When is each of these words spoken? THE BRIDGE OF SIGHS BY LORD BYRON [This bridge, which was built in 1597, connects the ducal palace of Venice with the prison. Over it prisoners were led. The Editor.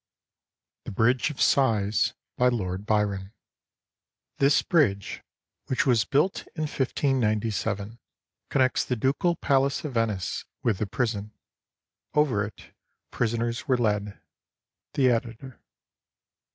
THE 0.85 0.91
BRIDGE 0.91 1.29
OF 1.29 1.39
SIGHS 1.39 2.13
BY 2.35 2.47
LORD 2.47 2.85
BYRON 2.87 3.33
[This 4.39 4.63
bridge, 4.63 5.21
which 5.67 5.85
was 5.85 6.05
built 6.05 6.47
in 6.55 6.63
1597, 6.63 7.99
connects 8.49 8.83
the 8.83 8.95
ducal 8.95 9.35
palace 9.35 9.85
of 9.85 9.93
Venice 9.93 10.43
with 10.63 10.79
the 10.79 10.87
prison. 10.87 11.33
Over 12.15 12.43
it 12.43 12.73
prisoners 13.11 13.67
were 13.67 13.77
led. 13.77 14.19
The 14.95 15.11
Editor. 15.11 15.61